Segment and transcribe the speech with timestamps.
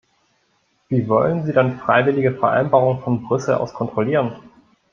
[0.89, 4.33] Wie wollen Sie dann freiwillige Vereinbarungen von Brüssel aus kontrollieren?